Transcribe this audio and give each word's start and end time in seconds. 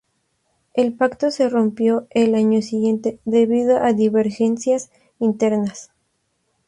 El 0.73 0.93
pacto 0.95 1.29
se 1.29 1.47
rompió 1.47 2.07
el 2.09 2.33
año 2.33 2.63
siguiente 2.63 3.19
debido 3.23 3.77
a 3.77 3.93
divergencias 3.93 4.89
internas. 5.19 5.91